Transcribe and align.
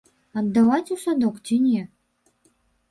Аддаваць 0.41 0.93
у 0.95 0.99
садок 1.03 1.35
ці 1.45 1.55
не? 1.69 1.81